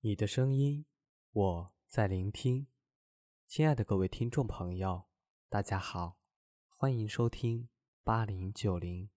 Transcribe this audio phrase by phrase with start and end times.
[0.00, 0.86] 你的声音，
[1.32, 2.68] 我在聆听。
[3.48, 5.08] 亲爱的各位听众朋友，
[5.48, 6.16] 大家好，
[6.68, 7.68] 欢迎收听
[8.04, 9.10] 八零九零。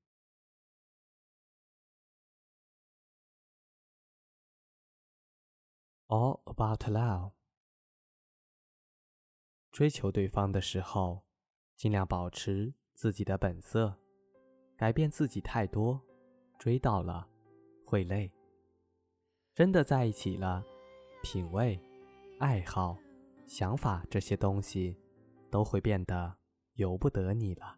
[6.08, 7.34] All about love。
[9.72, 11.28] 追求对方的时候，
[11.76, 14.02] 尽量保持自己的本色，
[14.76, 16.02] 改变自己太多，
[16.58, 17.30] 追到了
[17.86, 18.34] 会累。
[19.54, 20.66] 真的在一起了。
[21.22, 21.80] 品味、
[22.40, 22.98] 爱好、
[23.46, 24.96] 想法这些东西，
[25.50, 26.36] 都会变得
[26.76, 27.78] 由不得你了。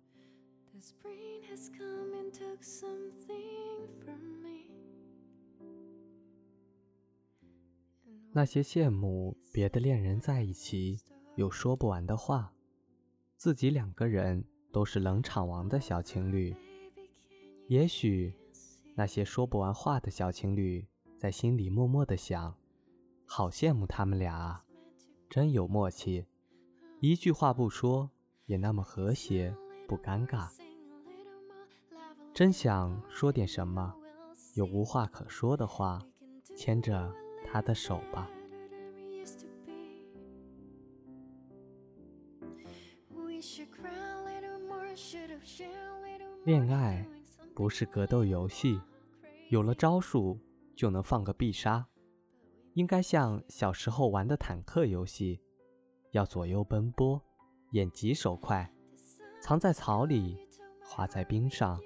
[8.35, 10.99] 那些羡慕别的恋人在一起
[11.35, 12.51] 有说不完的话，
[13.37, 16.55] 自己两个人都是冷场王的小情侣。
[17.67, 18.33] 也许
[18.95, 20.85] 那些说不完话的小情侣
[21.17, 22.55] 在心里默默的想。
[23.25, 24.63] 好羡慕他们俩啊，
[25.29, 26.25] 真有默契，
[26.99, 28.09] 一句话不说
[28.45, 29.55] 也那么和谐
[29.87, 30.49] 不尴尬。
[32.33, 33.93] 真想说点什么，
[34.55, 36.01] 有无话可说的话，
[36.55, 37.11] 牵着
[37.45, 38.29] 他的手吧。
[46.43, 47.05] 恋爱
[47.55, 48.79] 不是格斗游戏，
[49.49, 50.37] 有了招数
[50.75, 51.87] 就能放个必杀。
[52.73, 55.39] 应该像小时候玩的坦克游戏，
[56.11, 57.21] 要左右奔波，
[57.71, 58.73] 眼疾手快，
[59.39, 60.35] 藏在草里，
[60.83, 61.79] 滑在冰上，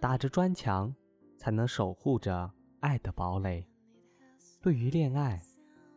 [0.00, 0.94] 打着砖墙，
[1.36, 2.50] 才能守护着
[2.80, 3.68] 爱的堡垒。
[4.62, 5.38] 对于恋爱，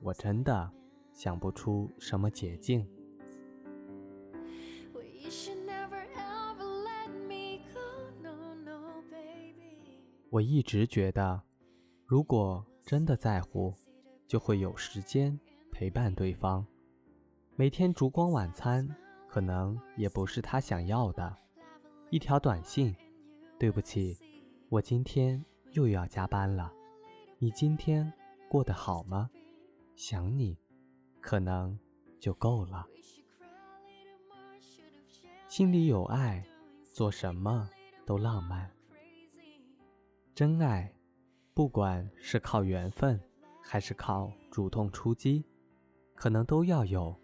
[0.02, 0.70] 我真的
[1.14, 2.86] 想不出什么捷径。
[10.30, 11.42] 我一直觉得，
[12.06, 13.74] 如果真的在乎。
[14.30, 15.38] 就会有时间
[15.72, 16.64] 陪伴对方。
[17.56, 18.88] 每天烛光晚餐
[19.28, 21.36] 可能也不是他想要的，
[22.12, 22.96] 一条短信
[23.58, 24.16] ：“对不起，
[24.70, 26.72] 我今天又要加班了。
[27.40, 28.14] 你今天
[28.48, 29.32] 过得好吗？
[29.96, 30.56] 想你，
[31.20, 31.76] 可能
[32.20, 32.86] 就够了。
[35.48, 36.46] 心里有爱，
[36.84, 37.68] 做什么
[38.06, 38.70] 都浪漫。
[40.36, 40.94] 真爱，
[41.56, 43.20] 不管是靠缘分。”
[43.72, 45.46] 还是靠主动出击，
[46.16, 47.16] 可能都要有。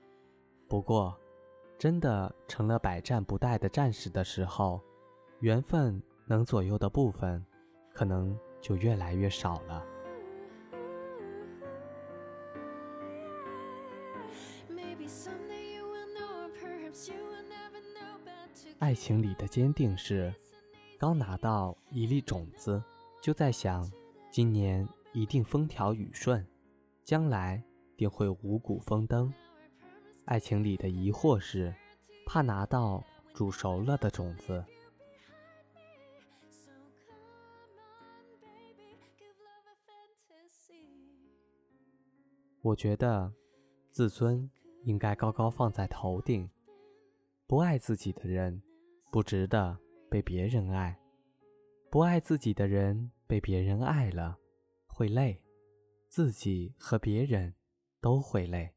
[0.68, 1.20] 不过，
[1.76, 4.80] 真的成了百战不殆的战士的时候，
[5.40, 7.44] 缘分能左右的部分，
[7.92, 9.84] 可能就越来越少了。
[18.78, 20.32] 爱情里的坚定是，
[21.00, 22.80] 刚拿到一粒种子，
[23.20, 23.92] 就在想，
[24.30, 24.88] 今年。
[25.16, 26.46] 一定风调雨顺，
[27.02, 27.64] 将来
[27.96, 29.34] 定会五谷丰登。
[30.26, 31.74] 爱情里的疑惑是，
[32.26, 33.02] 怕拿到
[33.34, 34.62] 煮熟了的种子。
[42.62, 43.32] 我觉得，
[43.92, 44.52] 自尊
[44.84, 46.50] 应该高高放在头顶。
[47.48, 48.62] 不爱自己的人，
[49.10, 50.94] 不值得被别人爱；
[51.90, 54.38] 不爱自己的人，被别人爱了。
[54.98, 55.44] 会累，
[56.08, 57.54] 自己和别人
[58.00, 58.74] 都会累。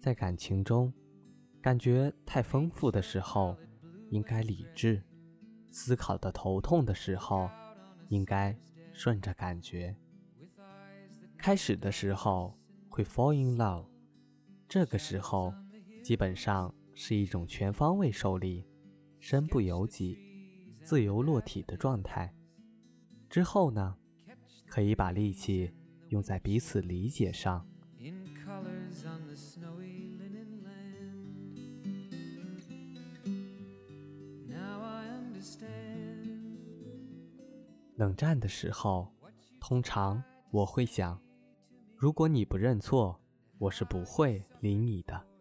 [0.00, 0.92] 在感情中，
[1.62, 3.56] 感觉太丰富的时候，
[4.10, 5.00] 应该理智；
[5.70, 7.48] 思考的头痛的时候，
[8.08, 8.58] 应该
[8.92, 9.96] 顺着感觉。
[11.38, 13.88] 开始的时候会 fall in love，
[14.66, 15.54] 这个时候
[16.02, 16.74] 基本上。
[16.98, 18.64] 是一种全方位受力、
[19.20, 20.18] 身不由己、
[20.82, 22.34] 自由落体的状态。
[23.28, 23.94] 之后呢，
[24.66, 25.70] 可以把力气
[26.08, 27.68] 用在彼此理解上。
[37.96, 39.12] 冷战的时候，
[39.60, 41.20] 通常我会想：
[41.94, 43.20] 如果你不认错，
[43.58, 45.35] 我是不会理你的。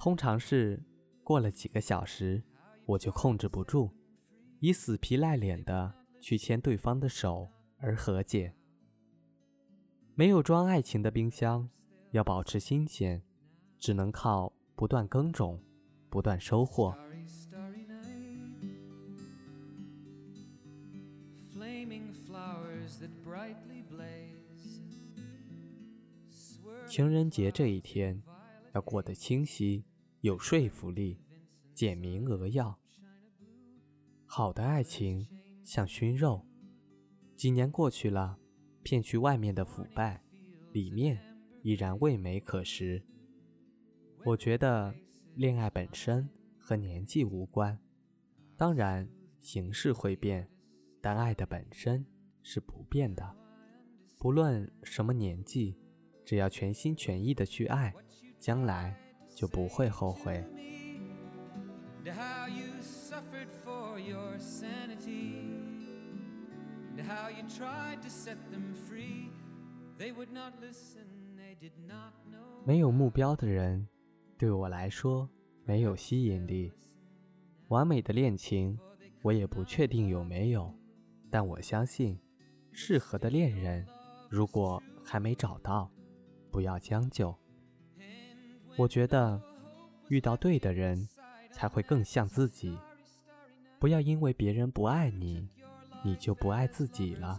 [0.00, 0.82] 通常是
[1.22, 2.42] 过了几个小时，
[2.86, 3.90] 我就控制不住，
[4.58, 5.92] 以死皮赖脸的
[6.22, 8.54] 去牵对方的手而和解。
[10.14, 11.68] 没有装爱情的冰箱，
[12.12, 13.22] 要保持新鲜，
[13.78, 15.62] 只能靠不断耕种，
[16.08, 16.96] 不断收获。
[26.86, 28.22] 情人节这一天，
[28.72, 29.84] 要过得清晰。
[30.22, 31.18] 有说服力，
[31.72, 32.78] 简明扼要，
[34.26, 35.26] 好的爱情
[35.64, 36.44] 像熏肉，
[37.36, 38.38] 几年过去了，
[38.82, 40.22] 骗去外面的腐败，
[40.72, 41.18] 里面
[41.62, 43.02] 依然味美可食。
[44.26, 44.94] 我觉得
[45.36, 46.28] 恋爱本身
[46.58, 47.78] 和年纪无关，
[48.58, 49.08] 当然
[49.40, 50.46] 形式会变，
[51.00, 52.04] 但爱的本身
[52.42, 53.36] 是不变的。
[54.18, 55.78] 不论什么年纪，
[56.26, 57.94] 只要全心全意的去爱，
[58.38, 58.94] 将来
[59.40, 60.44] 就不会后悔。
[72.66, 73.88] 没有目标的人，
[74.36, 75.26] 对我来说
[75.64, 76.70] 没有吸引力。
[77.68, 78.78] 完美的恋情，
[79.22, 80.70] 我也不确定有没有，
[81.30, 82.20] 但我相信，
[82.72, 83.86] 适合的恋人，
[84.28, 85.90] 如果还没找到，
[86.50, 87.39] 不要将就。
[88.80, 89.38] 我觉得，
[90.08, 91.06] 遇到对的人，
[91.52, 92.78] 才会更像自己。
[93.78, 95.46] 不要因为别人不爱你，
[96.02, 97.38] 你就不爱自己了。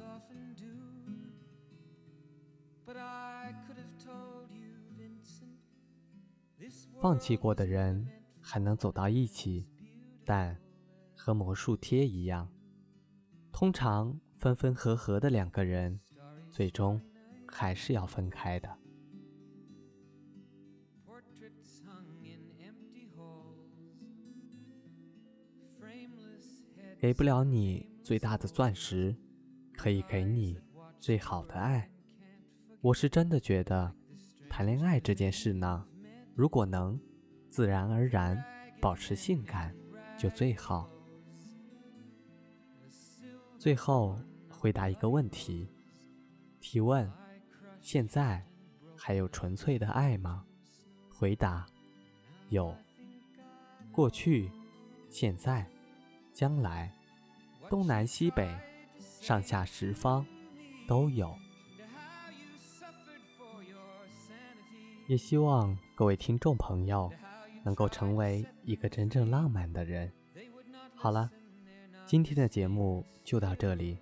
[7.00, 8.08] 放弃过的人
[8.40, 9.66] 还能走到一起，
[10.24, 10.56] 但
[11.16, 12.48] 和魔术贴一样，
[13.52, 16.00] 通常分分合合的两个人，
[16.52, 17.02] 最终
[17.48, 18.81] 还是要分开的。
[27.02, 29.16] 给不了你最大的钻石，
[29.74, 30.62] 可以给你
[31.00, 31.90] 最好的爱。
[32.80, 33.92] 我是真的觉得，
[34.48, 35.84] 谈恋爱这件事呢。
[36.36, 37.02] 如果能
[37.50, 38.40] 自然而然
[38.80, 39.76] 保持性感，
[40.16, 40.88] 就最好。
[43.58, 44.16] 最后
[44.48, 45.68] 回答一个问题：
[46.60, 47.12] 提问，
[47.82, 48.46] 现在
[48.96, 50.46] 还有纯粹的爱吗？
[51.10, 51.66] 回答，
[52.50, 52.78] 有。
[53.92, 54.52] 过去、
[55.10, 55.68] 现在、
[56.42, 56.92] 将来、
[57.70, 58.52] 东南西北、
[58.98, 60.26] 上下十方，
[60.88, 61.38] 都有。
[65.06, 67.14] 也希望各位听众朋友
[67.64, 70.12] 能够成为一个真正浪漫的人。
[70.96, 71.30] 好了，
[72.08, 74.00] 今天的节目就到这里，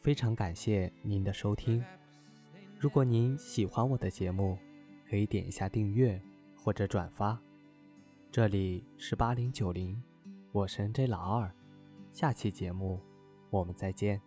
[0.00, 1.84] 非常感谢您的收听。
[2.78, 4.58] 如果您喜欢我的节目，
[5.06, 6.18] 可以点一下订阅
[6.56, 7.38] 或者转发。
[8.32, 10.02] 这里是八零九零，
[10.50, 11.54] 我是 J 老二，
[12.14, 13.00] 下期节目
[13.50, 14.22] 我们再见。